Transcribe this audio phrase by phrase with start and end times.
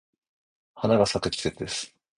[0.73, 1.95] 花が咲く季節です。